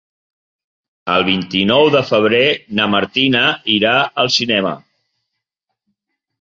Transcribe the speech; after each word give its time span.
El 1.15 1.25
vint-i-nou 1.27 1.91
de 1.97 2.01
febrer 2.07 2.41
na 2.81 2.89
Martina 2.95 3.45
irà 3.77 3.95
al 4.25 4.35
cinema. 4.41 4.75